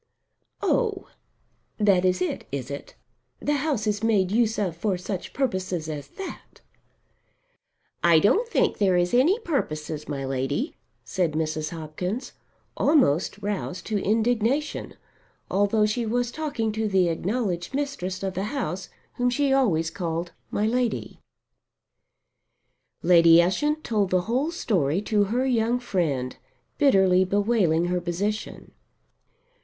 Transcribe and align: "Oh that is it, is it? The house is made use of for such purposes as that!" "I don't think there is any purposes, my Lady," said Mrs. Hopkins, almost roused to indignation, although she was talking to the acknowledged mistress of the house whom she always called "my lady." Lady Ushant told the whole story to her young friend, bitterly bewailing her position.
"Oh 0.63 1.09
that 1.77 2.05
is 2.05 2.23
it, 2.23 2.47
is 2.51 2.71
it? 2.71 2.95
The 3.39 3.57
house 3.57 3.85
is 3.85 4.01
made 4.01 4.31
use 4.31 4.57
of 4.57 4.75
for 4.75 4.97
such 4.97 5.31
purposes 5.31 5.87
as 5.87 6.07
that!" 6.17 6.61
"I 8.03 8.17
don't 8.17 8.49
think 8.49 8.79
there 8.79 8.97
is 8.97 9.13
any 9.13 9.37
purposes, 9.41 10.09
my 10.09 10.25
Lady," 10.25 10.75
said 11.05 11.33
Mrs. 11.33 11.69
Hopkins, 11.69 12.31
almost 12.75 13.37
roused 13.43 13.85
to 13.85 14.01
indignation, 14.03 14.95
although 15.51 15.85
she 15.85 16.07
was 16.07 16.31
talking 16.31 16.71
to 16.71 16.87
the 16.87 17.07
acknowledged 17.07 17.75
mistress 17.75 18.23
of 18.23 18.33
the 18.33 18.45
house 18.45 18.89
whom 19.17 19.29
she 19.29 19.53
always 19.53 19.91
called 19.91 20.31
"my 20.49 20.65
lady." 20.65 21.19
Lady 23.03 23.39
Ushant 23.39 23.83
told 23.83 24.09
the 24.09 24.21
whole 24.21 24.49
story 24.49 24.99
to 25.03 25.25
her 25.25 25.45
young 25.45 25.79
friend, 25.79 26.37
bitterly 26.79 27.23
bewailing 27.23 27.85
her 27.85 28.01
position. 28.01 28.71